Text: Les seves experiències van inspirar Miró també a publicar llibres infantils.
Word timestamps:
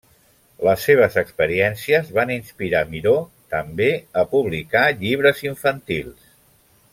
Les 0.67 0.85
seves 0.87 1.17
experiències 1.21 2.09
van 2.19 2.33
inspirar 2.35 2.81
Miró 2.95 3.13
també 3.57 3.91
a 4.23 4.27
publicar 4.35 4.83
llibres 5.03 5.45
infantils. 5.51 6.27